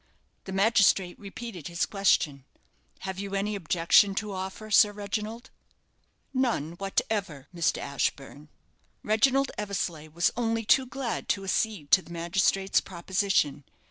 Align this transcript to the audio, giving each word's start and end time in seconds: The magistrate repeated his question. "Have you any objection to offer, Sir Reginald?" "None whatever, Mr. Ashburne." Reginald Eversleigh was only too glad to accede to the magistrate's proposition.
The 0.45 0.51
magistrate 0.51 1.19
repeated 1.19 1.67
his 1.67 1.85
question. 1.85 2.43
"Have 3.01 3.19
you 3.19 3.35
any 3.35 3.53
objection 3.53 4.15
to 4.15 4.33
offer, 4.33 4.71
Sir 4.71 4.91
Reginald?" 4.91 5.51
"None 6.33 6.71
whatever, 6.79 7.47
Mr. 7.55 7.77
Ashburne." 7.77 8.49
Reginald 9.03 9.51
Eversleigh 9.59 10.07
was 10.09 10.31
only 10.35 10.65
too 10.65 10.87
glad 10.87 11.29
to 11.29 11.43
accede 11.43 11.91
to 11.91 12.01
the 12.01 12.11
magistrate's 12.11 12.81
proposition. 12.81 13.63